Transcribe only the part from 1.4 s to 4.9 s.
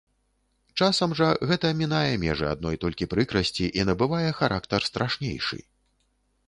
гэта мінае межы адной толькі прыкрасці і набывае характар